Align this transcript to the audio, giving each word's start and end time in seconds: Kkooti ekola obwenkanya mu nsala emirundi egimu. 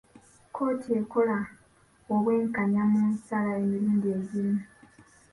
Kkooti 0.47 0.89
ekola 0.99 1.39
obwenkanya 2.13 2.81
mu 2.91 3.01
nsala 3.13 3.51
emirundi 3.61 4.07
egimu. 4.17 4.57